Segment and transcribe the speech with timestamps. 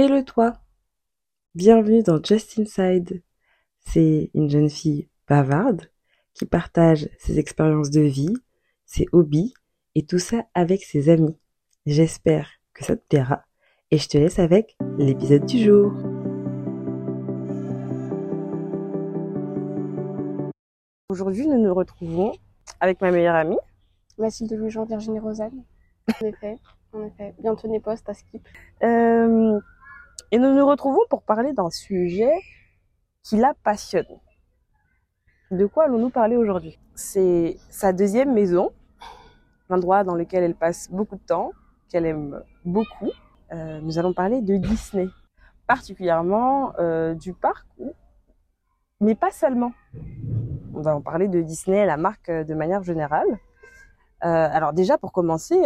[0.00, 0.52] Et le toi
[1.56, 3.20] Bienvenue dans Just Inside.
[3.80, 5.90] C'est une jeune fille bavarde
[6.34, 8.36] qui partage ses expériences de vie,
[8.86, 9.54] ses hobbies
[9.96, 11.36] et tout ça avec ses amis.
[11.84, 13.42] J'espère que ça te plaira
[13.90, 15.92] et je te laisse avec l'épisode du jour.
[21.08, 22.34] Aujourd'hui, nous nous retrouvons
[22.78, 23.58] avec ma meilleure amie.
[24.16, 25.64] Mathilde Louis-Jean, Virginie Rosanne.
[26.06, 26.56] En effet,
[26.92, 27.34] en effet.
[27.40, 28.46] Bientôt n'est poste à Skip.
[28.84, 29.58] Euh,
[30.30, 32.32] et nous nous retrouvons pour parler d'un sujet
[33.22, 34.06] qui la passionne.
[35.50, 36.78] De quoi allons-nous parler aujourd'hui?
[36.94, 38.70] C'est sa deuxième maison,
[39.70, 41.52] l'endroit dans lequel elle passe beaucoup de temps,
[41.88, 43.10] qu'elle aime beaucoup.
[43.52, 45.08] Euh, nous allons parler de Disney,
[45.66, 47.66] particulièrement euh, du parc,
[49.00, 49.72] mais pas seulement.
[50.74, 53.38] On va en parler de Disney, la marque euh, de manière générale.
[54.20, 55.56] Alors déjà, pour commencer,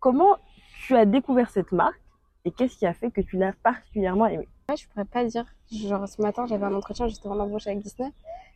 [0.00, 0.38] comment
[0.80, 1.99] tu as découvert cette marque?
[2.44, 5.44] Et qu'est-ce qui a fait que tu l'as particulièrement aimée Ouais, je pourrais pas dire.
[5.72, 8.10] Genre ce matin, j'avais un entretien justement d'embauche avec Disney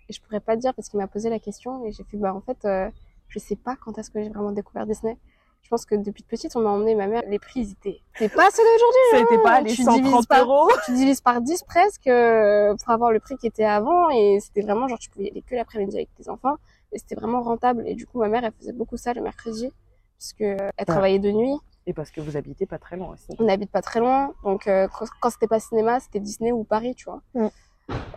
[0.09, 2.35] et je pourrais pas dire parce qu'il m'a posé la question et j'ai fait bah
[2.35, 2.91] en fait euh,
[3.29, 5.17] je sais pas quand est-ce que j'ai vraiment découvert Disney.
[5.63, 7.23] Je pense que depuis petite, on m'a emmené ma mère.
[7.27, 7.99] Les prix, ils étaient.
[8.19, 9.01] C'est pas ceux d'aujourd'hui.
[9.15, 9.21] Hein.
[9.21, 12.91] n'était pas les Tu 130 divises par- euros Tu divises par 10 presque euh, pour
[12.93, 15.55] avoir le prix qui était avant et c'était vraiment genre tu pouvais y aller que
[15.55, 16.57] l'après-midi avec tes enfants
[16.93, 19.73] et c'était vraiment rentable et du coup ma mère elle faisait beaucoup ça le mercredi
[20.19, 23.13] parce que euh, elle travaillait de nuit Et parce que vous habitez pas très loin
[23.13, 23.27] aussi.
[23.39, 26.65] on n'habite pas très loin, donc euh, quand, quand c'était pas cinéma, c'était Disney ou
[26.65, 27.21] Paris, tu vois.
[27.35, 27.49] Mm.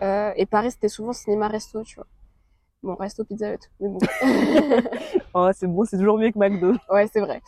[0.02, 2.06] Euh, et Paris, c'était souvent cinéma-resto, tu vois.
[2.82, 3.98] Bon, resto Pizza Hut, mais bon.
[5.34, 6.74] Oh, c'est bon, c'est toujours mieux que McDo.
[6.90, 7.42] ouais, c'est vrai.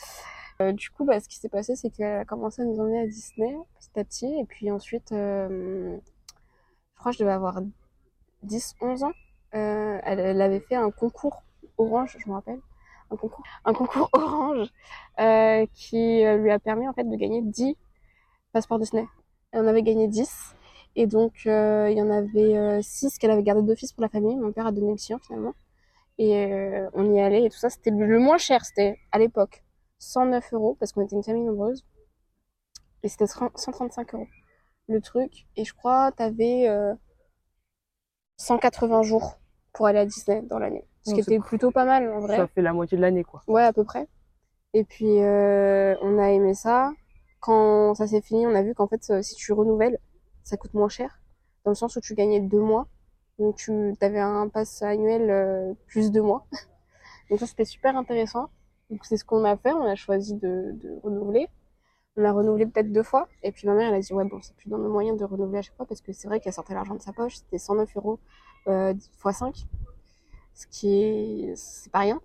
[0.61, 3.01] Euh, du coup, bah, ce qui s'est passé, c'est qu'elle a commencé à nous emmener
[3.01, 5.97] à Disney petit à petit, et puis ensuite, euh,
[6.95, 7.61] je crois que je devais avoir
[8.43, 9.13] 10, 11 ans.
[9.55, 11.43] Euh, elle, elle avait fait un concours
[11.79, 12.61] orange, je me rappelle.
[13.11, 14.69] Un concours, orange
[15.19, 17.77] euh, qui euh, lui a permis en fait de gagner 10
[18.53, 19.07] passeports Disney.
[19.53, 20.55] Elle en avait gagné 10.
[20.97, 24.37] Et donc, euh, il y en avait 6 qu'elle avait gardé d'office pour la famille.
[24.37, 25.55] Mon père a donné le sien finalement.
[26.19, 26.47] Et
[26.95, 27.71] on y allait et tout ça.
[27.71, 28.65] C'était le, moins cher.
[28.65, 29.63] C'était à l'époque
[29.99, 31.85] 109 euros parce qu'on était une famille nombreuse.
[33.03, 34.27] Et c'était 30 135 euros
[34.91, 35.47] le truc.
[35.57, 36.95] Et je crois t'avais euh,
[38.37, 39.39] 180 jours
[39.73, 40.85] pour aller à Disney dans l'année.
[41.07, 42.37] Ce qui était plutôt pas mal en vrai.
[42.37, 43.43] Ça fait la moitié de l'année, quoi.
[43.47, 44.07] Ouais, à peu près.
[44.75, 46.93] Et puis, euh, on a aimé ça.
[47.41, 49.99] Quand ça s'est fini, on a vu qu'en fait, euh, si tu renouvelles,
[50.45, 51.21] ça coûte moins cher.
[51.65, 52.87] Dans le sens où tu gagnais deux mois.
[53.39, 56.47] Donc, tu avais un pass annuel euh, plus deux mois.
[57.31, 58.51] Donc, ça, c'était super intéressant.
[58.91, 59.73] Donc, c'est ce qu'on a fait.
[59.73, 61.49] On a choisi de, de renouveler.
[62.17, 63.29] On a renouvelé peut-être deux fois.
[63.43, 65.25] Et puis, ma mère, elle a dit, ouais, bon, c'est plus dans nos moyens de
[65.25, 67.37] renouveler à chaque fois parce que c'est vrai qu'elle sortait l'argent de sa poche.
[67.37, 68.19] C'était 109 euros
[68.69, 69.67] euh, x 5.
[70.61, 72.21] Ce qui est, c'est pas rien.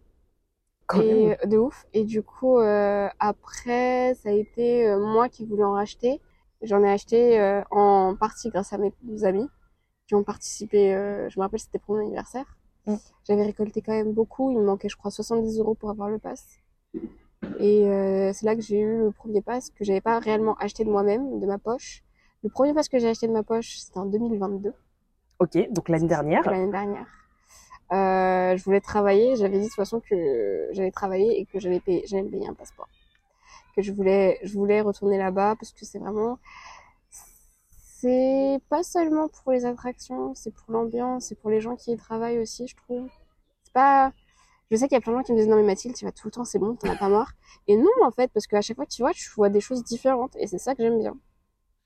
[0.87, 1.37] Quand même.
[1.41, 1.87] Et de ouf.
[1.93, 6.19] Et du coup, euh, après, ça a été euh, moi qui voulais en racheter.
[6.61, 9.47] J'en ai acheté euh, en partie grâce à mes amis
[10.07, 10.91] qui ont participé.
[11.29, 12.57] je me rappelle, c'était pour mon anniversaire.
[12.87, 12.95] Mm.
[13.25, 14.51] J'avais récolté quand même beaucoup.
[14.51, 16.59] Il me manquait, je crois, 70 euros pour avoir le pass.
[17.59, 17.85] Et
[18.33, 21.39] c'est là que j'ai eu le premier pass que j'avais pas réellement acheté de moi-même,
[21.39, 22.03] de ma poche.
[22.43, 24.73] Le premier pass que j'ai acheté de ma poche, c'était en 2022
[25.39, 26.43] Ok, donc l'année dernière.
[26.49, 27.07] l'année dernière.
[27.91, 31.79] Euh, je voulais travailler, j'avais dit de toute façon que j'allais travailler et que j'allais
[31.79, 32.03] payer,
[32.47, 32.89] un passeport.
[33.75, 36.39] Que je voulais, je voulais retourner là-bas parce que c'est vraiment,
[37.69, 41.97] c'est pas seulement pour les attractions, c'est pour l'ambiance, c'est pour les gens qui y
[41.97, 43.07] travaillent aussi, je trouve.
[43.63, 44.13] C'est pas,
[44.71, 46.05] je sais qu'il y a plein de gens qui me disent non mais Mathilde, tu
[46.05, 47.33] vas tout le temps, c'est bon, t'en as pas marre.
[47.67, 49.83] Et non en fait, parce qu'à chaque fois que tu vois, tu vois des choses
[49.83, 51.15] différentes et c'est ça que j'aime bien.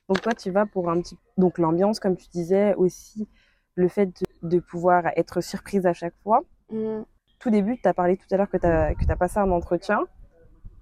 [0.10, 1.18] Donc toi, tu vas pour un petit...
[1.38, 3.28] Donc l'ambiance, comme tu disais, aussi
[3.76, 6.42] le fait de, de pouvoir être surprise à chaque fois.
[6.72, 7.02] Mm.
[7.40, 10.02] Tout début, tu as parlé tout à l'heure que tu as, as passé un entretien.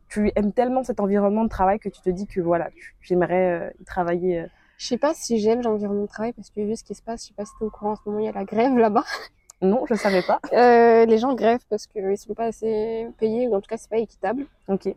[0.10, 3.14] Tu aimes tellement cet environnement de travail que tu te dis que voilà, tu, tu
[3.14, 4.40] aimerais euh, y travailler.
[4.42, 4.48] euh.
[4.78, 7.24] Je sais pas si j'aime l'environnement de travail parce que vu ce qui se passe,
[7.24, 8.78] je sais pas si t'es au courant en ce moment, il y a la grève
[8.78, 9.04] là-bas.
[9.60, 10.40] Non, je savais pas.
[10.54, 13.90] Euh, les gens grèvent parce qu'ils sont pas assez payés ou en tout cas c'est
[13.90, 14.46] pas équitable.
[14.68, 14.88] Ok.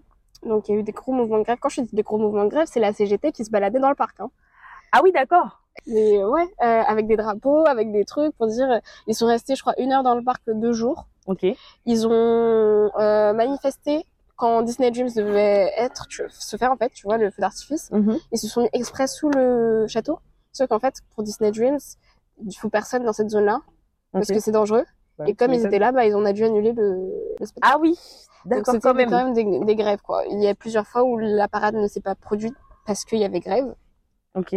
[0.45, 1.57] Donc il y a eu des gros mouvements de grève.
[1.59, 3.89] Quand je dis des gros mouvements de grève, c'est la CGT qui se baladait dans
[3.89, 4.21] le parc.
[4.21, 4.31] Hein.
[4.93, 5.60] Ah oui, d'accord.
[5.87, 9.27] Mais euh, ouais, euh, avec des drapeaux, avec des trucs pour dire, euh, ils sont
[9.27, 11.07] restés, je crois, une heure dans le parc deux jours.
[11.27, 11.47] Ok.
[11.87, 14.05] Ils ont euh, manifesté
[14.37, 17.91] quand Disney Dreams devait être, tu- se faire en fait, tu vois, le feu d'artifice.
[17.93, 18.19] Mhm.
[18.33, 20.19] Ils se sont mis exprès sous le château.
[20.53, 21.79] Sauf qu'en fait, pour Disney Dreams,
[22.45, 23.61] il faut personne dans cette zone-là
[24.13, 24.85] parce que c'est dangereux.
[25.19, 27.75] Bah, Et comme ils étaient là, bah, ils ont a dû annuler le, le spectacle.
[27.75, 27.99] Ah oui,
[28.47, 29.33] d'accord, c'était quand même.
[29.35, 30.25] des, des grèves, quoi.
[30.31, 32.55] Il y a plusieurs fois où la parade ne s'est pas produite
[32.87, 33.75] parce qu'il y avait grève.
[34.35, 34.57] Ok.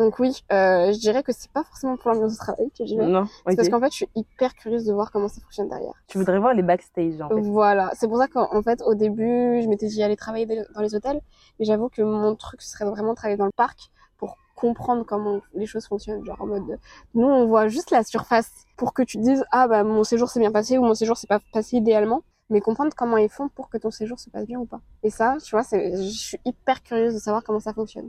[0.00, 2.96] Donc oui, euh, je dirais que c'est pas forcément pour l'ambiance de travail que j'y
[2.96, 3.06] vais.
[3.06, 3.56] Non, C'est ok.
[3.56, 5.92] parce qu'en fait, je suis hyper curieuse de voir comment ça fonctionne derrière.
[6.06, 7.38] Tu voudrais voir les backstage, en fait.
[7.42, 10.94] Voilà, c'est pour ça qu'en fait, au début, je m'étais dit aller travailler dans les
[10.94, 11.20] hôtels,
[11.58, 15.04] mais j'avoue que mon truc ce serait vraiment de travailler dans le parc pour comprendre
[15.04, 16.24] comment les choses fonctionnent.
[16.24, 16.78] Genre en mode,
[17.12, 20.30] nous on voit juste la surface pour que tu te dises ah bah mon séjour
[20.30, 23.50] s'est bien passé ou mon séjour s'est pas passé idéalement, mais comprendre comment ils font
[23.50, 24.80] pour que ton séjour se passe bien ou pas.
[25.02, 28.08] Et ça, tu vois, je suis hyper curieuse de savoir comment ça fonctionne.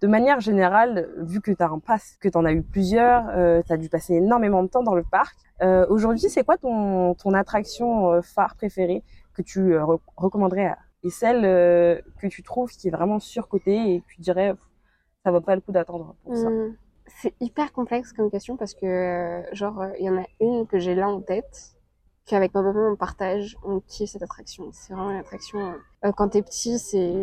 [0.00, 3.28] De manière générale, vu que tu as un pass, que tu en as eu plusieurs,
[3.30, 5.36] euh, tu as dû passer énormément de temps dans le parc.
[5.62, 9.02] Euh, Aujourd'hui, c'est quoi ton, attraction euh, phare préférée
[9.34, 10.78] que tu euh, re- recommanderais à...
[11.04, 11.42] et celle
[12.20, 14.54] que tu trouves qui est vraiment surcotée et que tu dirais
[15.24, 16.46] ça vaut pas le coup d'attendre pour ça?
[16.46, 16.74] Hum,
[17.06, 20.94] C'est hyper complexe comme question parce que, genre, il y en a une que j'ai
[20.94, 21.74] là en tête,
[22.28, 24.68] qu'avec ma maman on partage, on kiffe cette attraction.
[24.72, 25.58] C'est vraiment une attraction.
[25.58, 25.72] euh,
[26.08, 27.14] euh, quand t'es petit, c'est,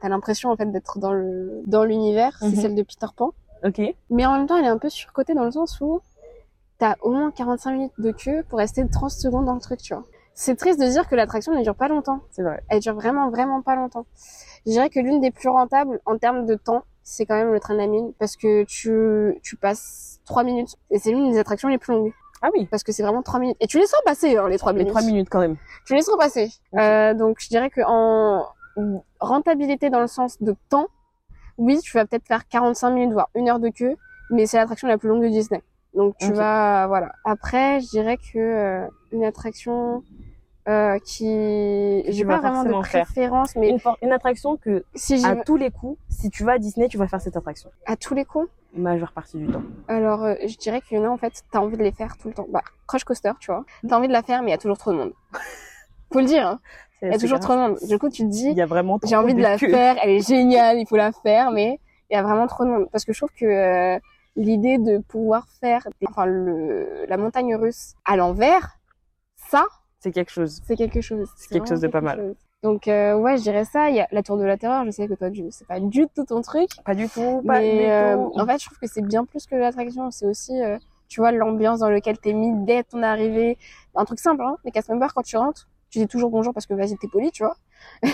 [0.00, 2.36] t'as l'impression en fait d'être dans le dans l'univers.
[2.42, 2.50] Mhm.
[2.50, 3.32] C'est celle de Peter Pan,
[3.64, 6.00] Ok, mais en même temps, elle est un peu surcotée dans le sens où
[6.78, 9.94] t'as au moins 45 minutes de queue pour rester 30 secondes dans le truc, tu
[9.94, 10.04] vois.
[10.34, 12.20] C'est triste de dire que l'attraction ne dure pas longtemps.
[12.30, 12.62] c'est vrai.
[12.68, 14.06] Elle dure vraiment, vraiment pas longtemps.
[14.64, 17.60] Je dirais que l'une des plus rentables en termes de temps, c'est quand même le
[17.60, 21.38] train de la mine parce que tu, tu passes trois minutes et c'est l'une des
[21.38, 23.86] attractions les plus longues Ah oui, parce que c'est vraiment trois minutes et tu les
[23.86, 24.90] sens passer hein, les trois les minutes.
[24.92, 25.56] trois minutes quand même.
[25.86, 26.50] Tu les sens passer.
[26.78, 28.46] Euh, donc je dirais que en
[29.20, 30.88] rentabilité dans le sens de temps,
[31.58, 33.94] oui, tu vas peut-être faire 45 minutes voire une heure de queue,
[34.30, 35.62] mais c'est l'attraction la plus longue de Disney.
[35.94, 37.12] Donc tu vas voilà.
[37.24, 40.02] Après, je dirais que euh, une attraction
[40.68, 43.04] euh, qui j'ai pas vraiment de forcément faire.
[43.06, 46.58] préférence, mais Une, une attraction que si à tous les coups, si tu vas à
[46.58, 47.70] Disney, tu vas faire cette attraction.
[47.86, 49.62] à tous les coups, Majeure partie du temps.
[49.88, 52.16] alors euh, je dirais qu'il y en a en fait, t'as envie de les faire
[52.18, 52.46] tout le temps.
[52.50, 54.78] Bah, Crush Coaster, tu vois, t'as envie de la faire, mais il y a toujours
[54.78, 55.12] trop de monde.
[56.12, 56.60] Faut le dire, hein.
[57.02, 57.50] Il y a toujours grave.
[57.50, 57.78] trop de monde.
[57.88, 59.70] Du coup, tu te dis, Il y a vraiment j'ai trop envie de la queue.
[59.70, 61.80] faire, elle est géniale, il faut la faire, mais
[62.10, 62.88] il y a vraiment trop de monde.
[62.92, 63.98] Parce que je trouve que euh,
[64.36, 68.76] l'idée de pouvoir faire, des- enfin le la montagne russe à l'envers,
[69.36, 69.64] ça,
[70.00, 70.60] C'est quelque chose.
[70.64, 71.28] c'est quelque chose.
[71.36, 72.18] C'est quelque chose de pas mal.
[72.18, 72.36] chose.
[72.62, 73.90] Donc euh, ouais, je dirais ça.
[73.90, 74.84] Il y a la tour de la terreur.
[74.86, 76.70] Je sais que toi, c'est pas du tout ton truc.
[76.84, 78.32] Pas du tout, pas mais du euh, tout.
[78.40, 80.10] en fait, je trouve que c'est bien plus que l'attraction.
[80.10, 83.58] C'est aussi, euh, tu vois, l'ambiance dans laquelle t'es mis dès ton arrivée.
[83.94, 84.56] Un truc simple, hein.
[84.64, 87.30] Les cast members, quand tu rentres, tu dis toujours bonjour parce que vas-y, t'es poli,
[87.30, 87.56] tu vois.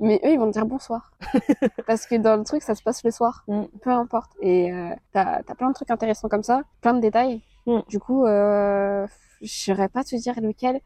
[0.00, 1.12] mais eux, ils vont te dire bonsoir.
[1.86, 3.44] parce que dans le truc, ça se passe le soir.
[3.48, 3.62] Mm.
[3.80, 4.32] Peu importe.
[4.42, 4.70] Et
[5.12, 7.40] t'as as plein de trucs intéressants comme ça, plein de détails.
[7.66, 7.80] Mm.
[7.88, 9.06] Du coup, euh,
[9.40, 10.80] je saurais pas te dire lequel.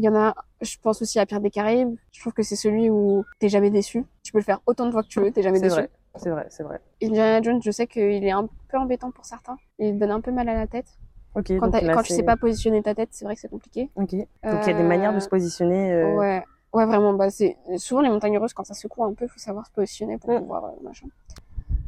[0.00, 1.94] Il y en a, je pense aussi à Pierre des Caraïbes.
[2.10, 4.02] Je trouve que c'est celui où t'es jamais déçu.
[4.22, 5.74] Tu peux le faire autant de fois que tu veux, t'es jamais C'est déçu.
[5.80, 6.80] vrai, c'est vrai, c'est vrai.
[7.02, 9.58] Indiana Jones, je sais qu'il est un peu embêtant pour certains.
[9.78, 10.86] Il donne un peu mal à la tête.
[11.34, 13.90] Quand, donc quand tu c'est- sais pas positionner ta tête, c'est vrai que c'est compliqué.
[13.96, 14.14] Ok.
[14.14, 15.92] Donc il y a des manières de se positionner.
[15.92, 17.12] Euh, euh, Ouais, ouais, vraiment.
[17.12, 20.16] Bah, c'est souvent les montagnes russes quand ça secoue un peu, faut savoir se positionner
[20.16, 20.38] pour Mm.
[20.38, 21.08] pouvoir euh, machin.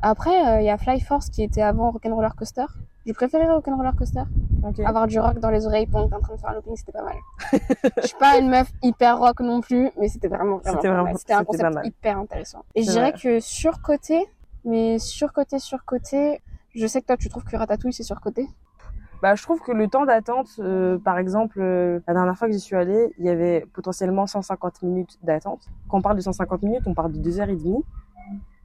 [0.03, 2.67] Après, euh, il y a Fly Force qui était avant Rock'n'Roller Coaster.
[3.05, 4.23] J'ai préféré Rock'n'Roller Coaster.
[4.65, 4.81] ok.
[4.81, 6.77] Avoir du rock dans les oreilles pendant que t'es en train de faire un looping,
[6.77, 7.17] c'était pas mal.
[8.03, 11.17] Je suis pas une meuf hyper rock non plus, mais c'était vraiment, vraiment, C'était vraiment-.
[11.17, 12.65] C'était un concept hyper intéressant.
[12.75, 14.25] Et je dirais que surcoté,
[14.65, 16.41] mais surcoté, surcoté,
[16.75, 18.47] je sais que toi tu trouves que Ratatouille c'est surcoté.
[19.21, 22.55] Bah, je trouve que le temps d'attente, euh, par exemple, euh, la dernière fois que
[22.55, 25.69] j'y suis allée, il y avait potentiellement 150 minutes d'attente.
[25.89, 27.85] Quand on parle de 150 minutes, on parle de 2h30.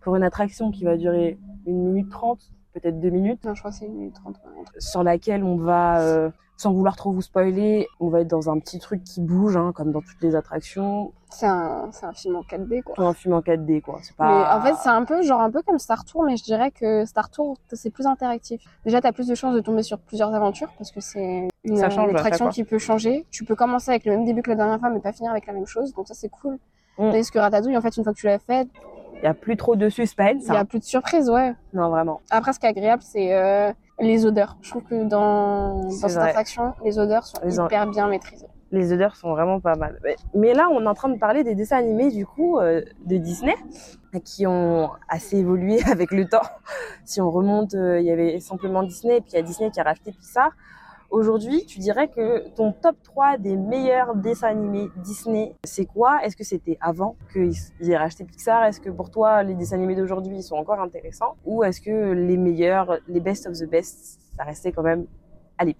[0.02, 1.38] Pour une attraction qui va durer
[1.68, 2.40] 1 minute 30,
[2.80, 4.36] peut-être 2 minutes, Non, je crois que c'est une minute trente.
[4.80, 8.60] sur laquelle on va, euh, sans vouloir trop vous spoiler, on va être dans un
[8.60, 11.14] petit truc qui bouge, hein, comme dans toutes les attractions.
[11.30, 12.96] C'est un, c'est un film en 4D quoi.
[12.96, 14.00] Pour un film en 4D, quoi.
[14.02, 14.58] C'est Mais pas...
[14.58, 17.06] en fait, c'est un peu genre un peu comme Star Tour, mais je dirais que
[17.06, 18.62] Star Tour c'est plus interactif.
[18.86, 21.90] Déjà, t'as plus de chances de tomber sur plusieurs aventures parce que c'est une, Ça
[21.90, 23.26] change une à chaque attraction qui peut changer.
[23.30, 25.46] Tu peux commencer avec le même début que la dernière fois, mais pas finir avec
[25.46, 26.58] la même chose, donc ça c'est cool.
[26.98, 27.12] Mm.
[27.12, 28.68] Tandis que Ratatouille, en fait, une fois que tu l'as fait,
[29.22, 30.44] Il y a plus trop de suspense.
[30.48, 30.66] il y a hein.
[30.66, 31.54] plus de surprises, ouais.
[31.74, 32.22] Non, vraiment.
[32.30, 34.58] Après, ce qui est agréable, c'est euh, les odeurs.
[34.62, 38.48] Je trouve que dans, dans cette attraction, les odeurs sont Les hyper bien maîtrisées.
[38.72, 39.98] Les odeurs sont vraiment pas mal.
[40.04, 42.82] Mais- Mais là, on est en train de parler des dessins animés, du coup, euh,
[43.06, 43.56] de Disney,
[44.26, 46.42] qui ont assez évolué avec le temps.
[47.06, 49.80] Si on remonte, euh, il y avait simplement Disney, puis il y a Disney qui
[49.80, 50.52] a racheté Pixar.
[51.10, 56.24] Aujourd'hui, tu dirais que ton top 3 des meilleurs dessins animés Disney, c'est quoi?
[56.24, 58.66] Est-ce que c'était avant qu'ils ils aient racheté Pixar?
[58.66, 61.36] Est-ce que pour toi, les dessins animés d'aujourd'hui sont encore intéressants?
[61.46, 65.06] Ou est-ce que les meilleurs, les best of the best, ça restait quand même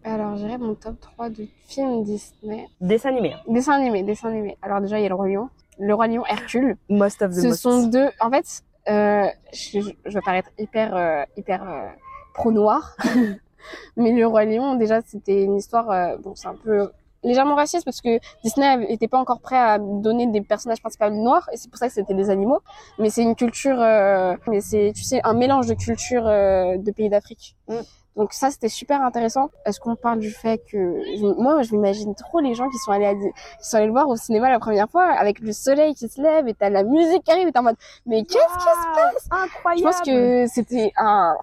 [0.06, 2.68] Alors, j'irais mon top 3 de films Disney.
[2.80, 4.58] dessins animés hein Dessin animé, dessin animé.
[4.62, 5.50] Alors déjà, il y a le Roi Lion.
[5.78, 6.78] Le Roi Lion, Hercule.
[6.90, 7.62] Most of the Ce most.
[7.62, 8.08] sont deux.
[8.22, 11.88] En fait, euh, je, je vais paraître hyper, euh, hyper euh,
[12.34, 12.96] pro noir,
[13.98, 15.90] mais le roi lion, déjà, c'était une histoire.
[15.92, 16.90] euh, bon, c'est un peu
[17.24, 21.50] légèrement raciste parce que Disney était pas encore prêt à donner des personnages principaux noirs
[21.52, 22.60] et c'est pour ça que c'était des animaux.
[23.00, 26.92] Mais c'est une culture, euh, mais c'est, tu sais, un mélange de cultures euh, de
[26.92, 27.56] pays d'Afrique.
[27.68, 27.80] Mm.
[28.16, 29.50] Donc ça, c'était super intéressant.
[29.66, 32.92] Est-ce qu'on parle du fait que je- moi, je m'imagine trop les gens qui sont
[32.92, 33.30] allés à, qui
[33.62, 36.48] sont allés le voir au cinéma la première fois avec le soleil qui se lève
[36.48, 37.76] et t'as la musique qui arrive et t'es en mode
[38.08, 39.28] mais qu'est-ce qui se passe?
[39.32, 39.84] Je Incroyable.
[39.84, 41.36] pense que c'était un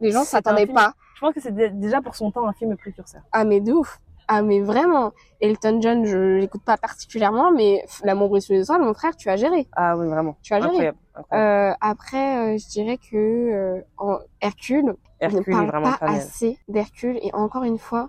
[0.00, 0.92] les gens s'attendaient pas.
[1.20, 3.20] Je pense que c'est dé- déjà pour son temps un film précurseur.
[3.32, 4.00] Ah mais de ouf.
[4.26, 5.12] Ah mais vraiment.
[5.42, 9.28] Elton John, je l'écoute pas particulièrement, mais l'amour brise tous les étoiles, mon frère, tu
[9.28, 9.68] as géré.
[9.76, 10.36] Ah oui, vraiment.
[10.40, 10.68] Tu as géré.
[10.70, 10.98] Incroyable.
[11.14, 11.72] incroyable.
[11.72, 14.84] Euh, après, euh, je dirais que euh, en Hercule,
[15.20, 18.08] on ne Hercule est parle vraiment pas assez d'Hercule et encore une fois.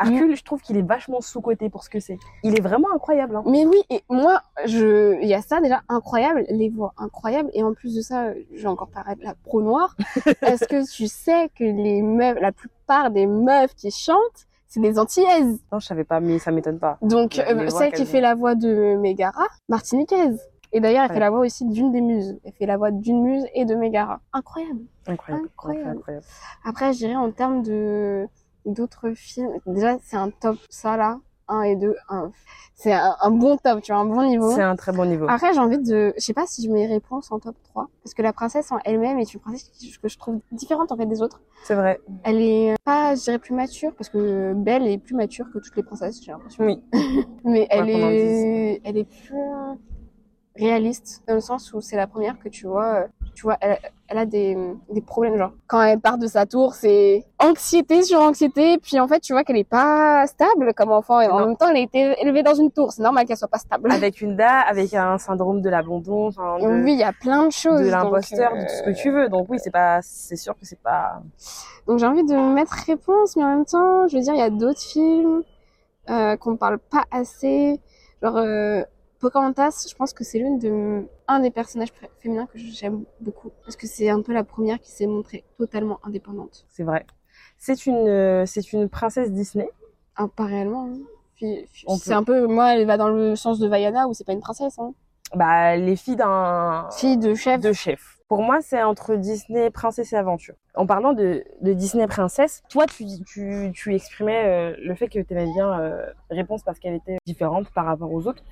[0.00, 2.18] Hercule, je trouve qu'il est vachement sous-coté pour ce que c'est.
[2.42, 3.36] Il est vraiment incroyable.
[3.36, 3.42] Hein.
[3.46, 7.62] Mais oui, et moi, je, il y a ça déjà incroyable, les voix incroyables, et
[7.62, 9.96] en plus de ça, je vais encore parler de la pro noire.
[10.42, 14.98] Est-ce que tu sais que les meufs, la plupart des meufs qui chantent, c'est des
[14.98, 15.60] antillaises?
[15.72, 16.98] Non, je savais pas, mais ça m'étonne pas.
[17.02, 20.40] Donc, Les- euh, les celle qui fait la voix de Megara, martiniquaise.
[20.72, 21.14] Et d'ailleurs, elle Ouais.
[21.14, 22.38] fait la voix aussi d'une des muses.
[22.44, 24.20] Elle fait la voix d'une muse et de Megara.
[24.32, 24.82] Incroyable.
[25.08, 25.46] Incroyable.
[25.56, 25.90] Incroyable.
[25.98, 26.26] incroyable.
[26.64, 28.28] Après, je dirais en termes de
[28.66, 31.18] d'autres films, déjà c'est un top ça là,
[31.50, 32.30] 1 et 2, un...
[32.74, 34.50] c'est un, un bon top, tu vois, un bon niveau.
[34.52, 35.26] C'est un très bon niveau.
[35.28, 38.14] Après, j'ai envie de, je sais pas si je mets réponse en top 3 parce
[38.14, 41.22] que la princesse en elle-même est une princesse que je trouve différente en fait des
[41.22, 41.40] autres.
[41.64, 42.00] C'est vrai.
[42.22, 45.76] Elle est pas, je dirais plus mature parce que Belle est plus mature que toutes
[45.76, 46.64] les princesses, j'ai l'impression.
[46.64, 46.82] Oui.
[47.44, 49.34] Mais elle est, elle est plus
[50.56, 53.78] réaliste dans le sens où c'est la première que tu vois, euh, tu vois, elle,
[54.08, 54.56] elle a des,
[54.90, 59.06] des problèmes genre quand elle part de sa tour, c'est anxiété sur anxiété, puis en
[59.08, 61.46] fait tu vois qu'elle est pas stable comme enfant et en Non.
[61.46, 63.90] même temps elle a été élevée dans une tour, c'est normal qu'elle soit pas stable.
[63.92, 67.46] Avec une dame, avec un syndrome de l'abandon, enfin, de, Oui, il y a plein
[67.46, 67.80] de choses.
[67.80, 69.28] de l'imposteur, euh, de tout ce que tu veux.
[69.28, 71.22] Donc oui, c'est pas, c'est sûr que c'est pas.
[71.86, 74.42] Donc j'ai envie de mettre réponse, mais en même temps, je veux dire, il y
[74.42, 75.42] a d'autres films
[76.10, 77.80] euh, qu'on parle pas assez.
[78.22, 78.82] Genre euh,
[79.20, 83.76] Pocahontas, je pense que c'est l'une de un des personnages féminins que j'aime beaucoup parce
[83.76, 86.64] que c'est un peu la première qui s'est montrée totalement indépendante.
[86.70, 87.06] C'est vrai.
[87.58, 89.68] C'est une, euh, c'est une princesse Disney.
[90.16, 90.88] Ah, pas réellement.
[90.90, 90.98] hein.
[91.98, 94.40] C'est un peu, moi, elle va dans le sens de Vaiana où c'est pas une
[94.40, 94.78] princesse.
[94.78, 94.92] Hein.
[95.34, 97.60] Bah, les filles d'un Fille de chef.
[97.60, 98.18] de chef.
[98.28, 100.54] Pour moi, c'est entre Disney princesse et aventure.
[100.74, 105.18] En parlant de, de Disney princesse, toi, tu, tu, tu exprimais euh, le fait que
[105.18, 108.42] tu aimais bien euh, Réponse parce qu'elle était différente par rapport aux autres.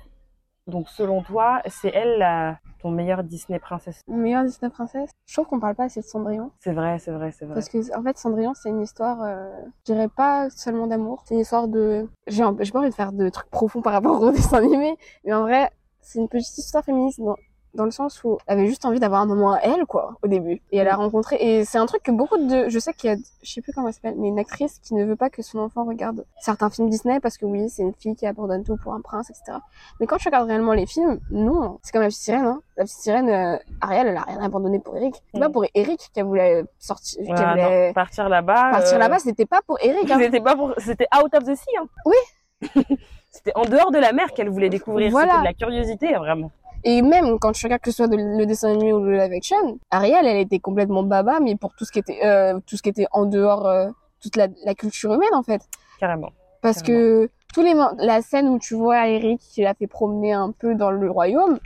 [0.67, 4.01] Donc, selon toi, c'est elle la, ton meilleur Disney princesse?
[4.07, 5.09] Meilleure Disney princesse?
[5.27, 6.51] Je trouve qu'on parle pas assez de Cendrillon.
[6.59, 7.55] C'est vrai, c'est vrai, c'est vrai.
[7.55, 9.49] Parce que, en fait, Cendrillon, c'est une histoire, euh,
[9.87, 11.23] je dirais pas seulement d'amour.
[11.25, 14.21] C'est une histoire de, j'ai un- pas envie de faire de trucs profonds par rapport
[14.21, 17.35] au dessin animé, mais en vrai, c'est une petite histoire féministe dans,
[17.75, 20.27] dans le sens où elle avait juste envie d'avoir un moment à elle, quoi, au
[20.27, 20.61] début.
[20.71, 23.13] Et elle a rencontré, et c'est un truc que beaucoup de, je sais qu'il y
[23.13, 25.41] a, je sais plus comment elle s'appelle, mais une actrice qui ne veut pas que
[25.41, 28.77] son enfant regarde certains films Disney parce que oui, c'est une fille qui abandonne tout
[28.77, 29.57] pour un prince, etc.
[29.99, 31.79] Mais quand tu regardes réellement les films, non.
[31.83, 32.61] C'est comme la petite sirène, hein.
[32.77, 35.15] La petite sirène, euh, Ariel, elle a rien abandonné pour Eric.
[35.33, 35.51] C'est pas Mm.
[35.51, 38.71] pour Eric qu'elle voulait sortir, qu'elle Ah, voulait partir là-bas.
[38.71, 40.09] partir euh, là-bas, c'était pas pour Eric.
[40.09, 40.17] Hein.
[40.19, 41.77] C'était pas pour, c'était out of the sea.
[41.81, 41.87] Hein.
[42.05, 42.15] Oui.
[43.31, 45.11] c'était en dehors de la mer qu'elle voulait découvrir.
[45.11, 45.31] Voilà.
[45.33, 46.51] C'était de la curiosité, vraiment.
[46.83, 49.33] Et même quand tu regardes que ce soit de- le dessin animé ou le live
[49.33, 52.81] action, Ariel, elle était complètement baba, mais pour tout ce qui était, euh, tout ce
[52.81, 53.89] qui était en dehors, euh,
[54.21, 55.61] toute la, la culture humaine en fait.
[55.99, 56.29] Carrément.
[56.61, 60.51] Parce que tous les la scène où tu vois Eric qui l'a fait promener un
[60.51, 61.57] peu dans le royaume,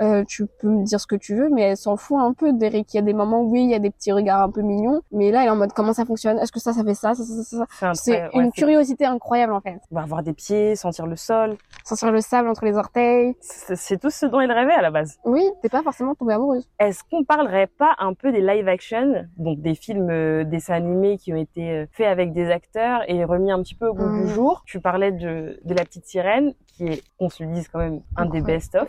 [0.00, 2.52] euh, tu peux me dire ce que tu veux, mais elle s'en fout un peu
[2.52, 2.92] d'Eric.
[2.94, 5.00] Il y a des moments, oui, il y a des petits regards un peu mignons,
[5.12, 6.38] mais là, elle est en mode comment ça fonctionne?
[6.38, 7.94] Est-ce que ça, ça fait ça, ça, ça, ça, ça?
[7.94, 9.78] C'est une curiosité incroyable en fait.
[9.90, 11.56] On va avoir des pieds, sentir le sol.
[11.84, 13.34] Sentir le sable entre les orteils.
[13.40, 15.18] C'est tout ce dont elle rêvait à la base.
[15.24, 16.68] Oui, t'es pas forcément tombée amoureuse.
[16.78, 21.18] Est-ce qu'on parlerait pas un peu des live action, donc des films, euh, dessins animés
[21.18, 24.08] qui ont été euh, faits avec des acteurs et remis un petit peu au goût
[24.08, 24.62] du jour?
[24.66, 28.00] Tu parlais de, de la petite sirène, qui est, qu'on se le dise quand même,
[28.16, 28.88] un des best-of.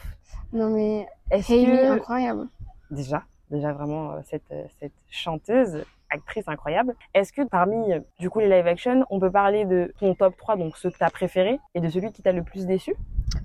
[0.54, 2.48] Non mais Hailey, que incroyable.
[2.92, 6.96] déjà, déjà vraiment euh, cette euh, cette chanteuse, actrice incroyable.
[7.14, 10.36] Est-ce que parmi euh, du coup les live action, on peut parler de ton top
[10.38, 12.96] 3, donc ceux que t'as préférés, et de celui qui t'a le plus déçu?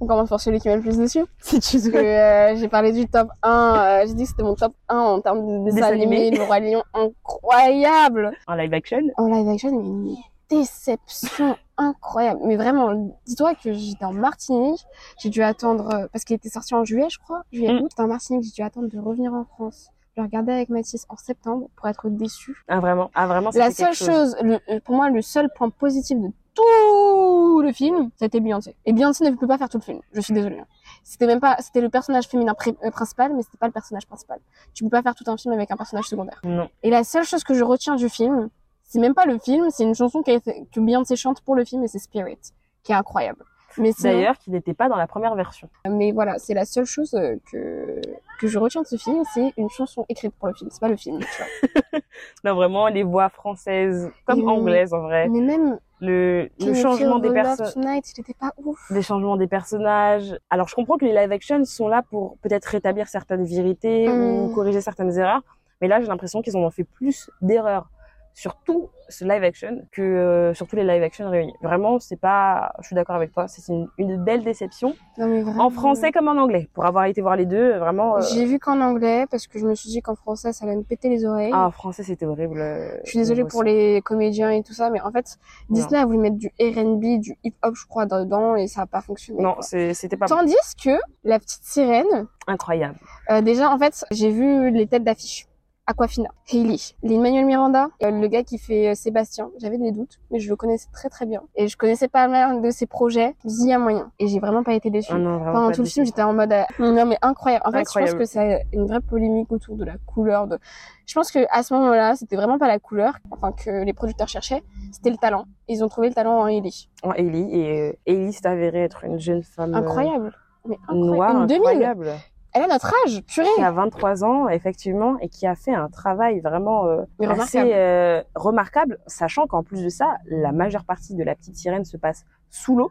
[0.01, 1.25] On commence par celui qui m'a le plus déçu.
[1.41, 4.55] Si tu que euh, j'ai parlé du top 1, euh, j'ai dit que c'était mon
[4.55, 6.31] top 1 en termes de dessin animé.
[6.31, 8.33] Le Roi Lion, incroyable.
[8.47, 9.03] en live action?
[9.17, 10.17] En live action, mais une
[10.49, 12.41] déception incroyable.
[12.45, 14.85] Mais vraiment, dis-toi que j'étais en Martinique,
[15.21, 17.89] j'ai dû attendre, euh, parce qu'il était sorti en juillet, je crois, juillet, Mm.
[17.99, 19.89] en Martinique, j'ai dû attendre de revenir en France.
[20.17, 22.55] Je le regardais avec Mathis en septembre pour être déçue.
[22.69, 23.51] Ah vraiment, ah vraiment.
[23.55, 28.11] La seule chose, le- euh, pour moi, le seul point positif de tout le film,
[28.17, 28.77] c'était Beyoncé.
[28.85, 30.01] Et Beyoncé ne peut pas faire tout le film.
[30.13, 30.59] Je suis désolée.
[30.59, 30.67] hein.
[31.03, 34.39] C'était même pas, c'était le personnage féminin euh, principal, mais c'était pas le personnage principal.
[34.75, 36.41] Tu peux pas faire tout un film avec un personnage secondaire.
[36.45, 36.69] Non.
[36.83, 38.51] Et la seule chose que je retiens du film,
[38.93, 41.55] c'est même pas le film, c'est une chanson qui a été- que Beyoncé chante pour
[41.57, 42.39] le film et c'est Spirit.
[42.83, 43.45] qui est incroyable.
[43.79, 45.69] Mais sinon- D'ailleurs, qui n'était pas dans la première version.
[45.89, 48.01] mais voilà, c'est la seule chose euh, que
[48.39, 50.69] que je retiens de ce film, c'est une chanson écrite pour le film.
[50.71, 52.01] C'est pas le film, tu vois.
[52.45, 55.29] Non, vraiment, les voix françaises, comme anglaises en vrai.
[55.29, 58.79] Mais même Le, le changement des ouf.
[58.91, 60.37] des changements des personnages.
[60.51, 64.49] Alors, je comprends que les live action sont là pour peut-être rétablir certaines vérités ou
[64.51, 64.55] Mm.
[64.55, 65.43] corriger certaines erreurs.
[65.81, 67.89] Mais là, j'ai l'impression qu'ils en ont fait plus d'erreurs
[68.35, 71.53] sur tout ce live action que euh, sur tous les live action réunis.
[71.63, 74.95] Vraiment, c'est pas, je suis d'accord avec toi, c'est une, une belle déception.
[75.19, 75.67] Non mais vraiment.
[75.67, 76.69] En français comme en anglais.
[76.73, 79.67] Pour avoir été voir les deux, vraiment, euh, J'ai vu qu'en anglais parce que je
[79.67, 81.51] me suis dit qu'en français ça allait me péter les oreilles.
[81.53, 82.59] ah, en français, c'était horrible.
[82.61, 85.37] euh, Je suis désolée pour les comédiens et tout ça, mais en fait,
[85.69, 89.03] Disney a voulu mettre du R&B, du hip-hop, je crois, dedans, et ça a pas
[89.03, 89.43] fonctionné.
[89.43, 90.27] Non, c'était pas.
[90.27, 92.99] Tandis que la petite sirène, incroyable.
[93.31, 95.47] euh, déjà, en fait, j'ai vu les têtes d'affiche.
[95.93, 99.51] Aquafina, Hailey, Lin-Manuel Miranda, euh, le gars qui fait euh, Sébastien.
[99.59, 101.43] J'avais des doutes, mais je le connaissais très très bien.
[101.55, 103.37] Et je connaissais pas mal de ses projets.
[103.45, 104.11] Il y a moyen.
[104.19, 105.13] Et j'ai vraiment pas été déçue.
[105.15, 107.63] Ah non, Pendant tout le film, j'étais en mode euh, non mais incroyable.
[107.67, 108.13] En fait, Incroyable.
[108.13, 110.59] je pense que c'est une vraie polémique autour de la couleur de.
[111.07, 114.29] Je pense que à ce moment-là, c'était vraiment pas la couleur, enfin que les producteurs
[114.29, 115.45] cherchaient, c'était le talent.
[115.69, 116.71] Ils ont trouvé le talent en Hailey.
[117.03, 120.33] En Ellie, et euh, Ellie s'est avérée être une jeune femme Incroyable.
[120.67, 121.41] Mais incroyable.
[121.41, 121.59] une 2000.
[121.69, 122.13] incroyable.
[122.55, 123.49] Elle a notre âge, purée.
[123.57, 127.71] qui a 23 ans, effectivement, et qui a fait un travail vraiment euh, assez remarquable.
[127.75, 131.97] euh, remarquable, sachant qu'en plus de ça, la majeure partie de la petite sirène se
[131.97, 132.91] passe sous l'eau.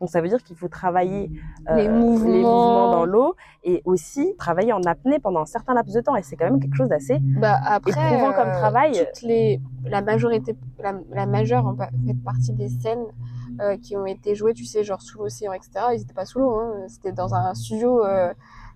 [0.00, 1.30] Donc ça veut dire qu'il faut travailler
[1.70, 2.26] euh, Les mouvements.
[2.40, 6.16] mouvements dans l'eau et aussi travailler en apnée pendant un certain laps de temps.
[6.16, 8.94] Et c'est quand même quelque chose d'assez Bah après, éprouvant comme travail.
[9.14, 11.88] toutes les, la majorité, la, la majeure en fait
[12.24, 13.04] partie des scènes
[13.60, 15.70] euh, qui ont été jouées, tu sais, genre sous l'océan, etc.
[15.94, 16.72] Ils étaient pas sous l'eau, hein.
[16.88, 18.32] C'était dans un studio euh,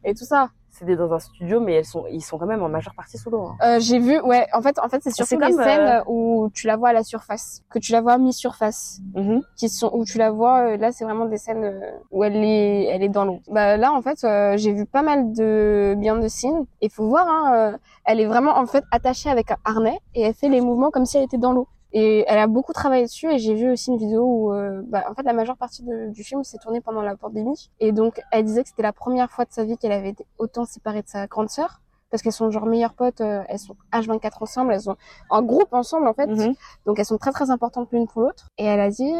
[0.07, 0.49] et tout ça.
[0.71, 3.31] c'est dans un studio, mais elles sont, ils sont quand même en majeure partie sous
[3.31, 3.45] l'eau.
[3.47, 3.57] hein.
[3.65, 6.51] Euh, j'ai vu, ouais, en fait, en fait, c'est surtout les comme, scènes euh, où
[6.53, 9.41] tu la vois à la surface, que tu la vois mi-surface, Mhm.
[9.57, 10.57] qui sont où tu la vois.
[10.73, 13.41] euh, là, c'est vraiment des scènes euh, où elle est, elle est dans l'eau.
[13.51, 16.67] Bah là, en fait, euh, j'ai vu pas mal de bien de scènes.
[16.83, 20.21] Et faut voir, hein, euh, elle est vraiment en fait attachée avec un harnais et
[20.23, 21.69] elle fait les mouvements comme si elle était dans l'eau.
[21.99, 25.07] Et elle a beaucoup travaillé dessus et j'ai vu aussi une vidéo où, euh, bah,
[25.11, 27.71] en fait, la majeure partie de- du film s'est tournée pendant la pandémie.
[27.81, 30.27] Et donc, elle disait que c'était la première fois de sa vie qu'elle avait été
[30.37, 31.81] autant séparée de sa grande sœur.
[32.11, 34.97] Parce qu'elles sont genre meilleures potes, euh, elles sont H24 ensemble, elles sont
[35.31, 36.27] en groupe ensemble en fait.
[36.27, 36.55] Mhm.
[36.85, 38.51] Donc elles sont très très importantes l'une pour l'autre.
[38.59, 39.13] Et elle a dit,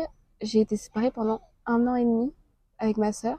[0.43, 2.35] j'ai été séparée pendant un an et demi
[2.79, 3.39] avec ma sœur,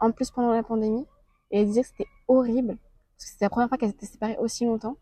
[0.00, 1.06] en plus pendant la pandémie.
[1.52, 2.76] Et elle disait que c'était horrible,
[3.16, 4.96] parce que c'était la première fois qu'elle était séparée aussi longtemps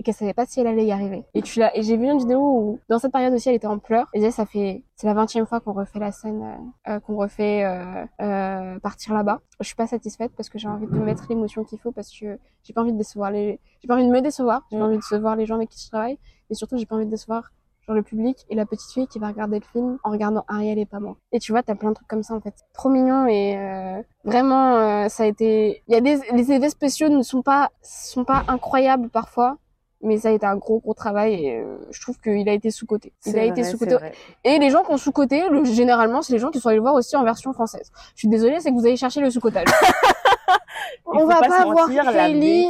[0.00, 1.26] et qu'elle savait pas si elle allait y arriver.
[1.34, 3.66] Et tu l'as, et j'ai vu une vidéo où, dans cette période aussi, elle était
[3.66, 4.08] en pleurs.
[4.14, 6.42] Elle disait, ça fait, c'est la vingtième fois qu'on refait la scène,
[6.88, 9.40] euh, euh, qu'on refait euh, euh, partir là-bas.
[9.60, 12.38] Je suis pas satisfaite parce que j'ai envie de mettre l'émotion qu'il faut parce que
[12.62, 15.02] j'ai pas envie de décevoir les, j'ai pas envie de me décevoir, j'ai envie de
[15.02, 17.50] décevoir les gens avec qui je travaille, et surtout j'ai pas envie de décevoir
[17.86, 20.78] genre le public et la petite fille qui va regarder le film en regardant Ariel
[20.78, 21.16] et pas moi.
[21.32, 22.54] Et tu vois, t'as plein de trucs comme ça en fait.
[22.72, 25.82] Trop mignon et euh, vraiment euh, ça a été.
[25.88, 29.58] Il y a des les effets spéciaux ne sont pas sont pas incroyables parfois.
[30.02, 32.70] Mais ça a été un gros gros travail et euh, je trouve qu'il a été
[32.70, 33.12] sous-coté.
[33.26, 34.12] Il C'est a été c'est vrai.
[34.44, 36.82] Et les gens qui ont sous-coté, le- généralement, c'est les gens qui sont allés le
[36.82, 37.92] voir aussi en version française.
[38.14, 39.66] Je suis désolée, c'est que vous allez chercher le sous-cotage.
[41.12, 42.66] Il On va pas pas voir la Hailey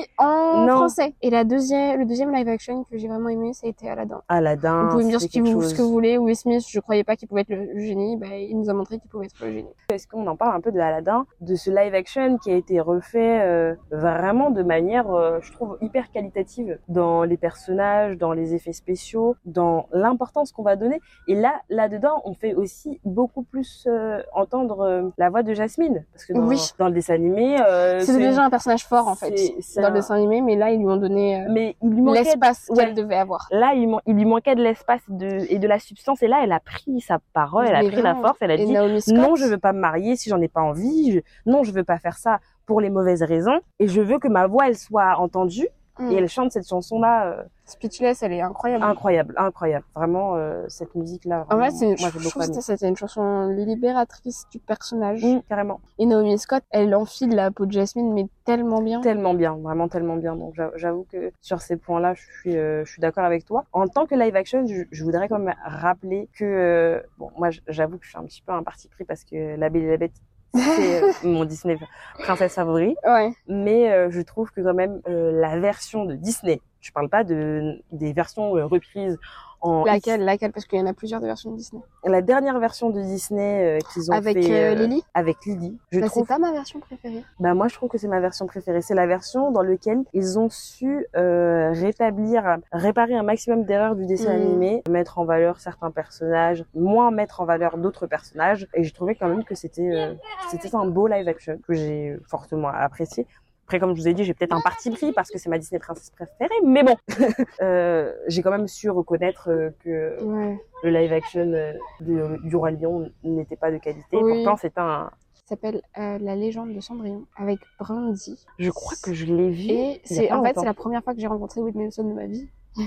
[0.61, 0.77] en Non.
[0.77, 1.15] français.
[1.23, 4.23] Et la deuxième, le deuxième live action que j'ai vraiment aimé, ça a été Aladdin.
[4.29, 4.85] Aladdin.
[4.85, 5.87] Vous pouvez me dire ce, que vous, quelque ce que chose.
[5.87, 6.19] vous voulez.
[6.19, 8.17] Will Smith, je croyais pas qu'il pouvait être le, génie.
[8.17, 9.69] Bah, il nous a montré qu'il pouvait être le génie.
[9.93, 12.81] Est-ce qu'on en parle un peu de Aladdin, de ce live action qui a été
[12.81, 18.55] refait euh, vraiment de manière, euh, je trouve, hyper qualitative dans les personnages, dans les
[18.55, 21.01] effets spéciaux, dans l'importance qu'on va donner?
[21.29, 26.25] Et là, là-dedans, on fait aussi beaucoup plus euh, entendre la voix de Jasmine, parce
[26.25, 26.61] que dans, Oui.
[26.79, 27.57] dans le dessin animé,
[28.01, 30.50] C'était déjà un personnage fort, en fait, c'est- c'est dans un- le dessin animé, mais
[30.57, 32.77] là, ils lui ont donné euh, mais il lui manquait l'espace ouais.
[32.85, 33.47] qu'elle devait avoir.
[33.51, 36.23] Là, il, man- il lui manquait de l'espace et de, et de la substance.
[36.23, 38.55] Et là, elle a pris sa parole, elle a Mais pris la force, elle a
[38.55, 41.13] Et dit Scott, non, je veux pas me marier si j'en ai pas envie.
[41.13, 43.61] Je- non, je veux pas faire ça pour les mauvaises raisons.
[43.79, 45.67] Et je veux que ma voix, elle soit entendue.
[46.01, 48.83] Mm, Et elle chante cette chanson-là, euh, Speechless, elle est incroyable.
[48.83, 49.85] incroyable, incroyable.
[49.95, 51.47] Vraiment, euh, cette musique-là.
[51.51, 55.25] En fait, c'est une, moi, je trouve que c'était une chanson libératrice du personnage.
[55.25, 55.81] Mm, carrément.
[55.99, 59.01] Et Naomi Scott, elle enfile la peau de Jasmine, mais tellement bien.
[59.01, 60.35] Tellement bien, vraiment tellement bien.
[60.37, 63.65] Donc j'avoue- que sur ces points-là, je suis, euh, je suis d'accord avec toi.
[63.73, 67.51] En tant que live action, je, je voudrais quand même rappeler que, euh, bon, moi
[67.69, 69.91] j'avoue que je suis un petit peu un parti pris parce que La Belle et
[69.91, 70.13] la Bête,
[70.55, 71.79] c'est euh, mon Disney
[72.19, 72.97] princesse favori.
[73.07, 73.33] Ouais.
[73.47, 77.25] Mais euh, je trouve que quand même euh, la version de Disney Je parle pas
[77.25, 79.19] de des versions euh, reprises
[79.61, 80.53] en Laquelle, laquelle?
[80.53, 81.83] Parce qu'il y en a plusieurs de versions de Disney.
[82.05, 85.03] la dernière version de Disney euh, qu'ils ont Avec fait euh, euh, Lily?
[85.15, 85.79] avec Lily.
[85.91, 87.25] Je Bah, trouve C'est pas ma version préférée.
[87.41, 88.81] Bah moi je trouve que c'est ma version préférée.
[88.83, 94.07] C'est la version dans laquelle ils ont su euh, rétablir, réparer un maximum d'erreurs du
[94.07, 94.41] dessin Mhm.
[94.43, 98.67] animé, mettre en valeur certains personnages, moins mettre en valeur d'autres personnages.
[98.75, 100.15] Et j'ai trouvé quand même que c'était euh,
[100.51, 103.27] c'était un beau live action que j'ai fortement apprécié.
[103.71, 105.57] Après, comme je vous ai dit, j'ai peut-être un parti pris parce que c'est ma
[105.57, 106.97] Disney princesse préférée, mais bon,
[107.63, 110.59] euh, j'ai quand même su reconnaître euh, que Ouais.
[110.83, 114.17] le live action euh, de- du roi lion n'était pas de qualité.
[114.21, 114.43] Oui.
[114.43, 115.09] Pourtant, c'est un,
[115.47, 118.45] s'appelle euh, La légende de Cendrillon avec Brandy.
[118.59, 119.69] je crois que je l'ai vu.
[119.71, 122.27] Et c'est en fait c'est la première fois que j'ai rencontré Whitney Houston de ma
[122.27, 122.49] vie.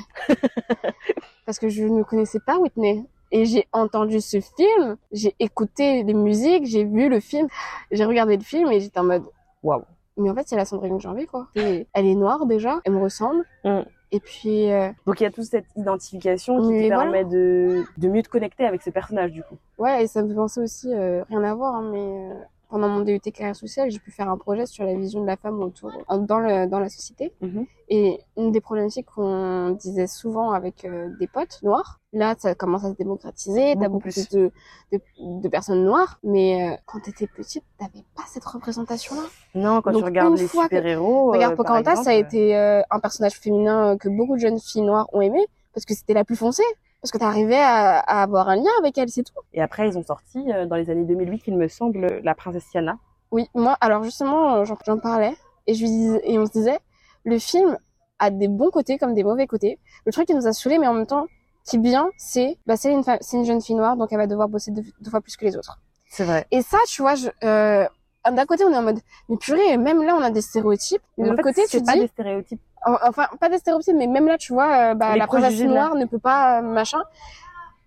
[1.46, 3.06] Parce que je ne connaissais pas Whitney.
[3.32, 7.48] Et j'ai entendu ce film, j'ai écouté les musiques, j'ai vu le film,
[7.90, 9.24] j'ai regardé le film et j'étais en mode
[9.64, 9.84] Waouh.
[10.18, 11.48] Mais en fait c'est la j'ai envie quoi.
[11.56, 13.44] Et elle est noire déjà, elle me ressemble.
[13.64, 13.82] Mm.
[14.12, 16.98] Et puis euh, Donc il y a toute cette identification qui voilà.
[16.98, 19.58] permet de, de mieux te connecter avec ce personnage du coup.
[19.80, 22.34] ouais, et ça me fait penser aussi euh, rien à voir hein, mais euh,
[22.74, 25.38] pendant mon DUT carrière sociale, j'ai pu faire un projet sur la vision de la
[25.38, 27.32] femme autour dans le dans la société.
[27.40, 27.68] Mhm.
[27.90, 32.84] Et une des problématiques qu'on disait souvent avec euh, des potes noirs, là ça commence
[32.84, 34.28] à se démocratiser, t'as Beaucoup plus.
[34.30, 34.50] de,
[34.92, 39.22] de, de personnes noires, mais euh, quand t'étais petite, t'avais pas cette représentation-là.
[39.54, 41.32] Non, quand Donc, tu regardes les super-héros.
[41.32, 44.60] Regarde, euh, par Pocahontas, ça a été euh, un personnage féminin que beaucoup de jeunes
[44.60, 46.64] filles noires ont aimé, parce que c'était la plus foncée,
[47.04, 49.34] parce que t'arrivais à, à avoir un lien avec elle, c'est tout.
[49.52, 52.66] Et après, ils ont sorti euh, dans les années 2008, il me semble, la princesse
[52.72, 52.98] Tiana.
[53.30, 55.36] Oui, moi, alors justement, euh, j'en parlais,
[55.68, 56.80] et, je lui disais, et on se disait,
[57.26, 57.78] le film
[58.20, 59.80] a des bons côtés comme des mauvais côtés.
[60.06, 61.28] Le truc qui nous a saoulés, mais en même temps,
[61.66, 64.72] qui est bien, c'est, bah, c'est une, jeune fille noire, donc elle va devoir bosser
[64.72, 65.82] deux, deux fois plus que les autres.
[66.08, 66.48] C'est vrai.
[66.52, 67.86] Et ça, tu vois, euh,
[68.32, 71.02] d'un côté, on est en mode, mais purée, même là, on a des stéréotypes.
[71.18, 72.62] Mais de l'autre côté, tu c'est te pas dis, des stéréotypes.
[72.86, 75.96] En- enfin, pas des stéréotypes, mais même là, tu vois, euh, bah, la princesse noire
[75.96, 77.02] ne peut pas, euh, machin.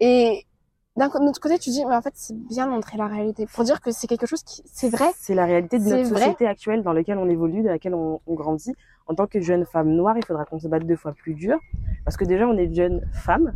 [0.01, 0.45] Et
[0.97, 3.47] d'un l'autre côté, tu dis, mais en fait, c'est bien de montrer la réalité.
[3.47, 5.11] Pour dire que c'est quelque chose qui, c'est vrai.
[5.17, 6.21] C'est la réalité de notre vrai.
[6.21, 8.75] société actuelle dans laquelle on évolue, dans laquelle on, on grandit.
[9.07, 11.59] En tant que jeune femme noire, il faudra qu'on se batte deux fois plus dur.
[12.05, 13.53] Parce que déjà, on est jeune femme.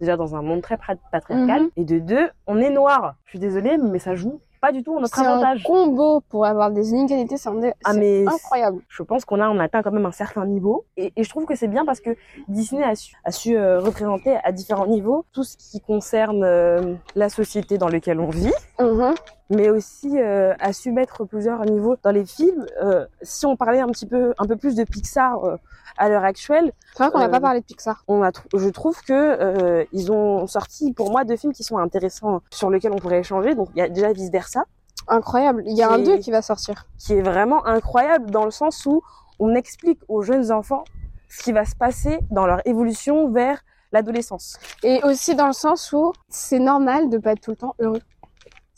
[0.00, 0.78] Déjà dans un monde très
[1.10, 1.62] patriarcal.
[1.62, 1.70] Mhm.
[1.76, 3.16] Et de deux, on est noir.
[3.24, 5.64] Je suis désolée, mais ça joue pas du tout en notre C'est un avantage.
[5.64, 7.50] combo pour avoir des inégalités, c'est
[7.84, 7.90] Ah,
[8.32, 8.80] incroyable.
[8.88, 11.44] je pense qu'on a on atteint quand même un certain niveau et, et je trouve
[11.46, 12.10] que c'est bien parce que
[12.48, 16.94] Disney a su, a su euh, représenter à différents niveaux tout ce qui concerne euh,
[17.16, 19.14] la société dans laquelle on vit Mhm.
[19.50, 23.80] Mais aussi euh, a su mettre plusieurs niveaux dans les films Euh, si on parlait
[23.80, 25.56] un petit peu un peu plus de Pixar euh,
[25.98, 28.02] à l'heure actuelle C'est vrai qu'on n'a Euh, pas parlé de Pixar.
[28.08, 31.64] on a tr- je trouve que euh, ils ont sorti pour moi deux films qui
[31.64, 34.64] sont intéressants sur lesquels on pourrait échanger donc il y a déjà vice versa
[35.08, 35.64] Incroyable.
[35.66, 36.86] Il y a un Qui- 2 qui va sortir.
[36.98, 39.02] qui est vraiment incroyable dans le sens où
[39.40, 40.84] on explique aux jeunes enfants
[41.28, 44.58] ce qui va se passer dans leur évolution vers l'adolescence.
[44.84, 48.00] Et aussi dans le sens où c'est normal de pas être tout le temps heureux.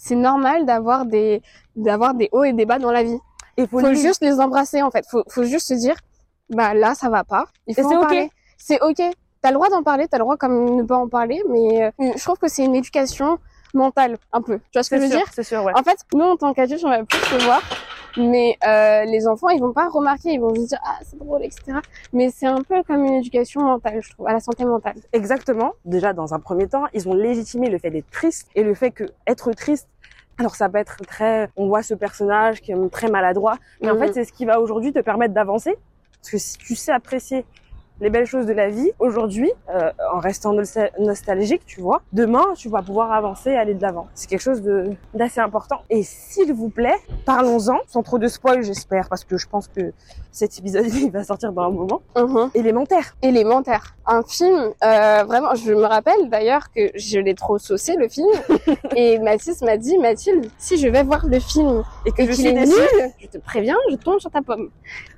[0.07, 1.41] C'est normal d'avoir des,
[1.77, 3.19] d'avoir des hauts et des bas dans la vie.
[3.57, 5.07] Et faut le- juste les embrasser en fait.
[5.11, 5.97] Faut, faut juste se dire,
[6.51, 7.47] bah là ça va pas.
[7.67, 8.07] Il Et faut c'est en ok.
[8.09, 8.31] parler.
[8.59, 9.01] C'est ok.
[9.41, 11.91] T'as le droit d'en parler, t'as le droit comme ne pas en parler, mais euh,
[12.17, 13.39] je trouve que c'est une éducation
[13.73, 14.59] mentale un peu.
[14.59, 15.27] Tu vois ce que je veux sûr, dire?
[15.35, 15.73] c'est sûr, ouais.
[15.75, 17.61] En fait, nous en tant qu'adultes, on va plus se voir,
[18.17, 21.43] mais euh, les enfants ils vont pas remarquer, ils vont juste dire ah c'est drôle
[21.45, 21.79] etc.
[22.13, 24.95] Mais c'est un peu comme une éducation mentale, je trouve, à la santé mentale.
[25.13, 25.73] Exactement.
[25.85, 28.93] Déjà, dans un premier temps, ils ont légitimé le fait d'être triste et le fait
[28.93, 29.89] que être triste,
[30.39, 33.95] alors ça peut être très, on voit ce personnage qui est très maladroit, mais en
[33.95, 34.01] Mhm.
[34.01, 35.77] fait, c'est ce qui va aujourd'hui te permettre d'avancer.
[36.21, 37.45] Parce que si tu sais apprécier
[38.01, 42.45] les belles choses de la vie aujourd'hui, euh, en restant nostal- nostalgique, tu vois, demain,
[42.57, 44.09] tu vas pouvoir avancer et aller de l'avant.
[44.15, 44.63] C'est quelque chose
[45.15, 45.81] d'assez important.
[45.91, 49.93] Et s'il vous plaît, parlons-en, sans trop de spoil, j'espère, parce que je pense que
[50.33, 52.03] cet épisode, il va sortir dans un moment.
[52.17, 52.51] Mhm.
[52.55, 53.15] Élémentaire.
[53.23, 53.95] élémentaire.
[54.07, 58.29] Un film, euh, vraiment, je me rappelle d'ailleurs que je l'ai trop saucé le film.
[58.97, 62.33] et Mathis m'a dit, Mathilde, si je vais voir le film Et que et je
[62.33, 62.73] suis déçue.
[62.73, 64.69] nul, je te préviens, je tombe sur ta pomme.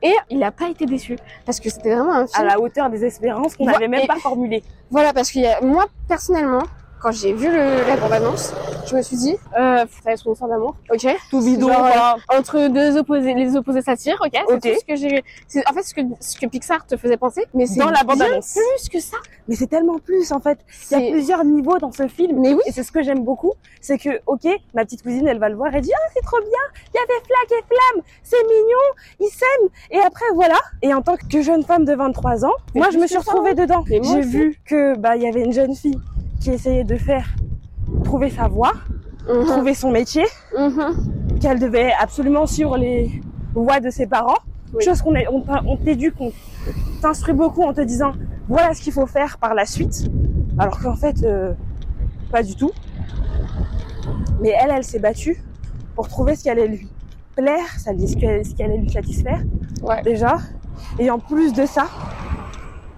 [0.02, 2.46] Et il n'a pas été déçu parce que c'était vraiment un à film.
[2.46, 4.62] la hauteur des espérances qu'on n'avait même pas formulées.
[4.90, 6.62] Voilà, parce que y a- moi personnellement,
[7.00, 8.52] quand j'ai vu le, la bande-annonce,
[8.88, 11.80] je me suis dit, euh, ça va être une histoire d'amour, ok Tout bidon, Genre,
[11.84, 14.60] enfin, entre deux opposés, les opposés s'attirent, ok C'est Ok.
[14.62, 15.24] tout ce que j'ai.
[15.48, 18.02] C'est en fait ce que ce que Pixar te faisait penser, mais c'est Dans la
[18.04, 18.54] bande-annonce.
[18.54, 19.16] plus que ça.
[19.48, 20.58] mais c'est tellement plus en fait.
[20.90, 22.40] Il y a plusieurs niveaux dans ce film.
[22.40, 22.60] mais oui.
[22.66, 25.56] Et c'est ce que j'aime beaucoup, c'est que, ok, ma petite cousine, elle va le
[25.56, 28.86] voir, elle dit, ah, c'est trop bien, il y avait Flac et Flamme, c'est mignon,
[29.20, 29.68] ils s'aiment.
[29.90, 30.56] Et après, voilà.
[30.82, 33.84] Et en tant que jeune femme de 23 ans, moi, je me suis retrouvée dedans.
[33.88, 35.98] Mais moi J'ai vu que, bah, il y avait une jeune fille
[36.40, 37.26] qui essayait de faire,
[38.04, 38.72] trouver sa voie,
[39.28, 39.44] Mhm.
[39.46, 40.24] trouver son métier,
[40.58, 41.38] Mhm.
[41.40, 43.20] qu'elle devait absolument suivre les
[43.54, 44.38] voies de ses parents.
[44.74, 44.84] Oui.
[44.84, 45.14] Chose qu'on
[45.66, 46.32] on, t'éduque, on
[47.00, 48.12] t'instruit beaucoup en te disant
[48.48, 50.08] voilà ce qu'il faut faire par la suite.
[50.58, 51.52] Alors qu'en fait, euh,
[52.30, 52.70] pas du tout.
[54.40, 55.42] Mais elle, elle s'est battue
[55.94, 56.88] pour trouver ce qui allait lui
[57.34, 59.42] plaire, ce qui allait lui satisfaire
[59.82, 60.02] Ouais.
[60.02, 60.38] déjà.
[60.98, 61.86] Et en plus de ça,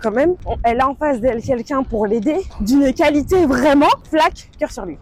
[0.00, 0.34] quand même,
[0.64, 4.98] elle a en face d'elle quelqu'un pour l'aider, d'une qualité vraiment flac, cœur sur lui.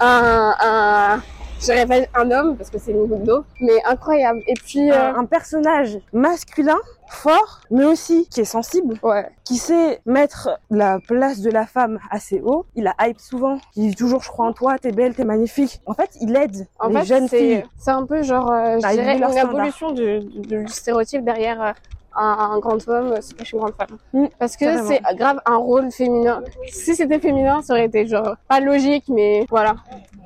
[0.00, 1.22] Un, un,
[1.60, 4.40] je dirais pas un homme parce que c'est une goutte d'eau, mais incroyable.
[4.46, 6.78] Et puis, euh, Un, personnage masculin,
[7.10, 9.28] fort, mais aussi qui est sensible, ouais.
[9.44, 12.64] qui sait mettre la place de la femme assez haut.
[12.76, 15.82] Il a hype souvent, il dit toujours je crois en toi, t'es belle, t'es magnifique.
[15.84, 17.64] En fait, il aide En les fait, jeunes filles.
[17.76, 19.54] c'est un peu genre, euh, je à élever dirais, leur une standard.
[19.56, 21.72] évolution du, du, du stéréotype derrière euh,
[22.16, 23.98] un, un grand homme, c'est caché une grande femme.
[24.12, 26.42] Mm, Parce que c'est grave un rôle féminin.
[26.68, 29.76] Si c'était féminin, ça aurait été genre pas logique, mais voilà,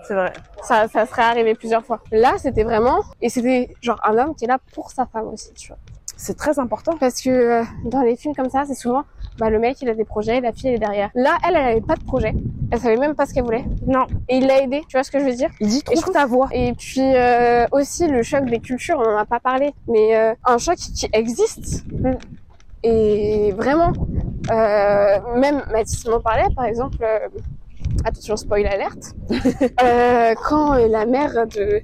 [0.07, 0.33] C'est vrai.
[0.63, 2.01] ça, ça serait arrivé plusieurs fois.
[2.13, 5.53] Là, c'était vraiment, et c'était genre un homme qui est là pour sa femme aussi,
[5.55, 5.79] tu vois.
[6.17, 6.97] C'est très important.
[6.99, 9.05] Parce que euh, dans les films comme ça, c'est souvent
[9.39, 11.11] bah, le mec il a des projets, la fille elle est derrière.
[11.15, 12.35] Là, elle, elle avait pas de projet.
[12.71, 13.65] Elle savait même pas ce qu'elle voulait.
[13.87, 15.51] Non, Et il l'a aidée, tu vois ce que je veux dire?
[15.61, 16.49] Il dit trouve trouve- ta voix.
[16.53, 20.35] Et puis euh, aussi le choc des cultures, on en a pas parlé, mais euh,
[20.45, 21.85] un choc qui existe.
[22.83, 23.93] Et vraiment,
[24.51, 27.29] euh, même Mathis m'en parlait, par exemple, euh,
[28.05, 29.15] attention spoil alerte,
[29.83, 31.81] euh, quand la mère de,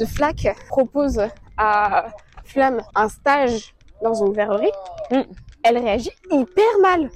[0.00, 1.20] de Flack propose
[1.58, 2.06] à
[2.44, 4.72] Flamme un stage dans une verrerie,
[5.10, 5.22] Mm.
[5.68, 7.10] Elle réagit hyper mal.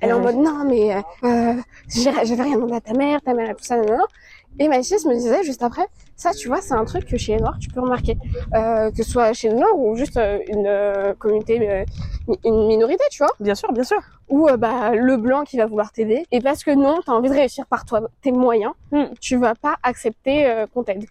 [0.00, 1.54] Elle est en mode non mais euh, euh,
[1.88, 4.04] j'avais rien demandé à ta mère, ta mère et tout ça, non, non.
[4.58, 7.40] Et Mathis me disait juste après, ça tu vois c'est un truc que chez les
[7.40, 8.16] Noirs tu peux remarquer,
[8.54, 11.84] euh, que ce soit chez les Noirs ou juste euh, une euh, communauté, euh,
[12.44, 14.00] une minorité tu vois, Bien sûr, bien sûr.
[14.28, 17.34] ou bah le blanc qui va vouloir t'aider, et parce que non t'as envie de
[17.34, 19.04] réussir par toi tes moyens, Mm.
[19.20, 21.04] tu vas pas accepter qu'on t'aide.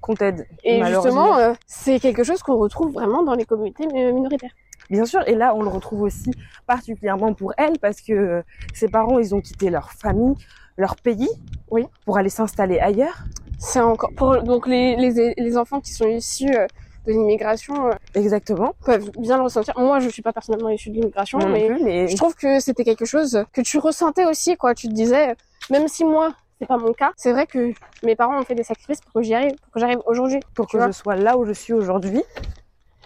[0.00, 0.46] Qu'on t'aide.
[0.64, 4.54] Et justement euh, c'est quelque chose qu'on retrouve vraiment dans les communautés minoritaires.
[4.90, 6.30] Bien sûr, et là on le retrouve aussi
[6.66, 8.42] particulièrement pour elle parce que
[8.74, 10.34] ses parents ils ont quitté leur famille,
[10.76, 11.28] leur pays,
[11.70, 11.86] Oui.
[12.04, 13.18] pour aller s'installer ailleurs.
[13.58, 16.66] C'est encore pour donc les, les les enfants qui sont issus euh,
[17.06, 18.74] de l'immigration euh, Exactement.
[18.84, 19.78] peuvent bien le ressentir.
[19.78, 22.84] Moi, je suis pas personnellement issue de l'immigration, mais plus, mais je trouve que c'était
[22.84, 24.74] quelque chose que tu ressentais aussi, quoi.
[24.74, 25.34] Tu te disais,
[25.70, 27.72] même si moi, c'est pas mon cas, c'est vrai que
[28.02, 30.40] mes parents ont fait des sacrifices pour que j'y arrive, pour que j'arrive aujourd'hui.
[30.54, 30.88] pour que vois.
[30.88, 32.22] je sois là où je suis aujourd'hui.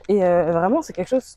[0.09, 1.37] Et euh, vraiment, c'est quelque chose.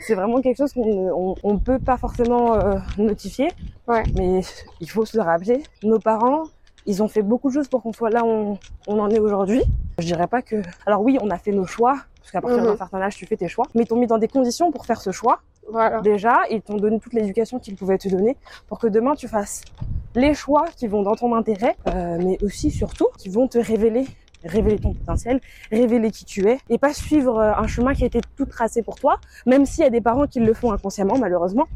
[0.00, 3.48] C'est vraiment quelque chose qu'on ne peut pas forcément euh, notifier.
[3.86, 4.02] Ouais.
[4.16, 4.40] Mais
[4.80, 5.62] il faut se le rappeler.
[5.82, 6.44] Nos parents,
[6.86, 9.18] ils ont fait beaucoup de choses pour qu'on soit là où on, on en est
[9.20, 9.62] aujourd'hui.
[9.98, 10.56] Je dirais pas que.
[10.86, 11.96] Alors oui, on a fait nos choix.
[12.20, 12.66] Parce qu'à partir Mhm.
[12.70, 13.66] d'un certain âge, tu fais tes choix.
[13.74, 15.38] Mais ils t'ont mis dans des conditions pour faire ce choix.
[15.70, 16.00] Voilà.
[16.00, 18.36] Déjà, ils t'ont donné toute l'éducation qu'ils pouvaient te donner
[18.68, 19.62] pour que demain tu fasses
[20.16, 24.06] les choix qui vont dans ton intérêt, euh, mais aussi surtout qui vont te révéler,
[24.46, 28.06] révéler ton potentiel, révéler qui tu es, et pas suivre euh, un chemin qui a
[28.06, 31.18] été tout tracé pour toi, même s'il y a des parents qui le font inconsciemment,
[31.18, 31.68] malheureusement.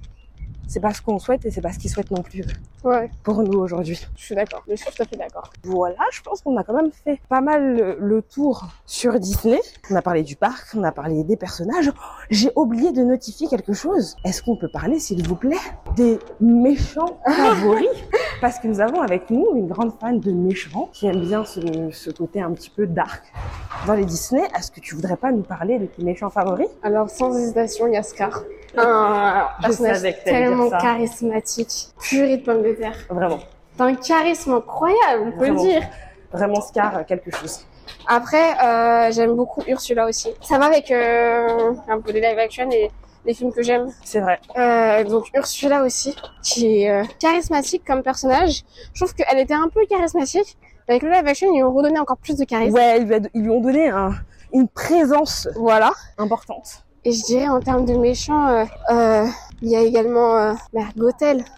[0.72, 2.44] C'est pas ce qu'on souhaite et c'est pas ce qu'ils souhaitent non plus
[2.84, 4.00] Ouais, pour nous aujourd'hui.
[4.16, 4.62] je suis d'accord.
[4.70, 5.52] Je suis tout à fait d'accord.
[5.64, 9.58] Voilà, je pense qu'on a quand même fait pas mal le, le tour sur Disney.
[9.90, 11.90] On a parlé du parc, on a parlé des personnages.
[12.30, 14.14] J'ai oublié de notifier quelque chose.
[14.24, 15.56] Est-ce qu'on peut parler, s'il vous plaît,
[15.96, 17.88] des méchants favoris?
[18.40, 21.60] Parce que nous avons avec nous une grande fan de méchants qui aime bien ce,
[21.90, 23.24] ce côté un petit peu dark
[23.88, 24.44] dans les Disney.
[24.56, 26.68] Est-ce que tu voudrais pas nous parler de tes méchants favoris?
[26.84, 28.44] Alors, sans hésitation, il y a Scar.
[28.76, 32.96] Un Je personnage tellement charismatique, purée de pommes de terre.
[33.08, 33.38] Vraiment,
[33.76, 35.62] T'as un charisme incroyable, faut le Vraiment.
[35.64, 35.82] dire.
[36.32, 37.66] vraiment Scar, quelque chose.
[38.06, 40.28] Après, euh, j'aime beaucoup Ursula aussi.
[40.42, 42.90] Ça va avec euh, un peu des live action et
[43.24, 43.90] les films que j'aime.
[44.04, 44.38] C'est vrai.
[44.56, 48.62] Euh, donc Ursula aussi, qui est euh, charismatique comme personnage.
[48.94, 50.56] Je trouve qu'elle était un peu charismatique.
[50.88, 52.74] Avec le live action, ils lui ont redonné encore plus de charisme.
[52.74, 54.12] Ouais, ils lui, a- ils lui ont donné un-
[54.52, 55.92] une présence Voilà.
[56.18, 56.84] importante.
[57.04, 59.26] Et je dirais en termes de méchants, euh, euh,
[59.62, 60.82] il y a également euh, bah,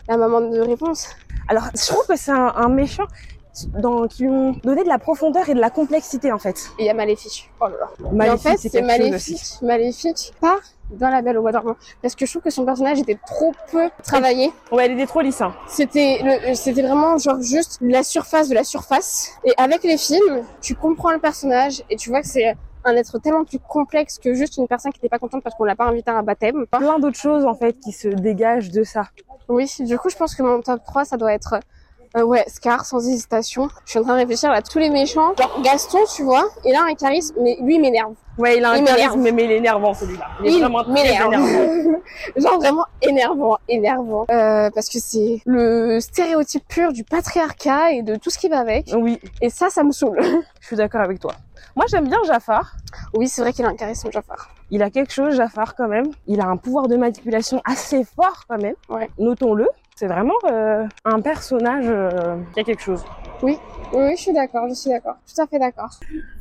[0.09, 1.09] la maman de réponse.
[1.49, 3.05] Alors, je trouve que c'est un, un méchant
[3.75, 6.71] dans, qui ont donné de la profondeur et de la complexité, en fait.
[6.79, 7.51] Et il y a Maléfique.
[7.61, 7.89] Oh là là.
[8.01, 9.43] Et en Maléfique, fait, c'est Maléfique.
[9.63, 10.59] Maléfique, pas
[10.91, 11.75] dans La Belle au Bois dormant.
[12.01, 14.53] Parce que je trouve que son personnage était trop peu travaillé.
[14.71, 15.41] Ouais, elle était trop lisse.
[15.41, 15.53] hein.
[15.69, 19.33] C'était le- c'était vraiment genre juste la surface de la surface.
[19.45, 23.19] Et avec les films, tu comprends le personnage et tu vois que c'est un être
[23.19, 25.87] tellement plus complexe que juste une personne qui n'était pas contente parce qu'on l'a pas
[25.87, 26.67] invité à un baptême.
[26.67, 29.09] Plein d'autres choses, en fait, qui se dégagent de ça.
[29.49, 31.61] Oui, du coup, je pense que mon top 3, ça doit être
[32.17, 33.69] Euh, ouais, Scar, sans hésitation.
[33.85, 35.35] Je suis en train de réfléchir à tous les méchants.
[35.39, 38.15] Genre Gaston, tu vois, il a un charisme, mais lui, il m'énerve.
[38.39, 40.27] Ouais, il a un Il charisme, mais il est énervant celui-là.
[40.41, 41.37] Il est Il vraiment très énervant.
[42.37, 44.27] Genre vraiment énervant, énervant.
[44.31, 48.59] Euh, parce que c'est le stéréotype pur du patriarcat et de tout ce qui va
[48.61, 48.91] avec.
[48.95, 50.21] Oui, Et ça, ça me saoule.
[50.61, 51.33] je suis d'accord avec toi.
[51.77, 52.75] Moi, j'aime bien Jafar.
[53.15, 54.51] Oui, c'est vrai qu'il a un charisme, Jafar.
[54.71, 56.11] Il a quelque chose, Jafar, quand même.
[56.27, 58.75] Il a un pouvoir de manipulation assez fort, quand même.
[58.91, 59.09] Ouais.
[59.19, 59.67] Notons-le.
[60.03, 63.05] C'est vraiment euh, un personnage euh, qui a quelque chose.
[63.41, 63.57] Oui,
[63.93, 65.15] oui, je suis d'accord, je suis d'accord.
[65.25, 65.91] Tout à fait d'accord.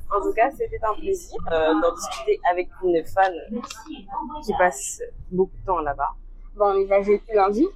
[0.10, 3.32] En tout cas, c'était un plaisir euh, d'en discuter avec une fan
[4.43, 6.10] qui passe beaucoup de temps là-bas.
[6.56, 7.67] Bon, on y va jeudi lundi.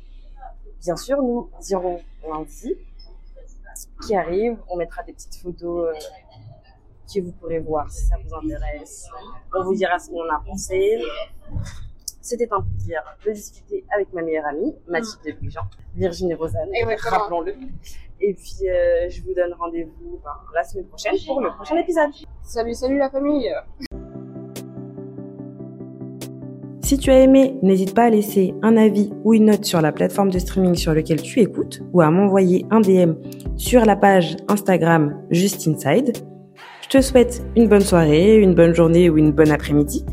[0.81, 2.73] Bien sûr, nous irons lundi
[4.07, 4.57] qui arrive.
[4.67, 5.99] On mettra des petites photos euh,
[7.13, 9.07] que vous pourrez voir si ça vous intéresse.
[9.53, 10.99] On vous dira ce qu'on a pensé.
[12.25, 15.61] C'était un plaisir de discuter avec ma meilleure amie, Mathilde de Brigeant,
[15.95, 17.53] Virginie Rosanne, rappelons-le.
[18.19, 22.09] Et puis, euh, je vous donne rendez-vous ben, la semaine prochaine pour le prochain épisode.
[22.41, 23.53] Salut, salut la famille.
[26.81, 29.91] Si tu as aimé, n'hésite pas à laisser un avis ou une note sur la
[29.91, 33.13] plateforme de streaming sur laquelle tu écoutes ou à m'envoyer un DM
[33.55, 36.17] sur la page Instagram Just Inside.
[36.81, 40.03] Je te souhaite une bonne soirée, une bonne journée ou une bonne après-midi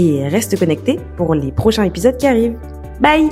[0.00, 2.56] et reste connecté pour les prochains épisodes qui arrivent.
[3.00, 3.28] Bye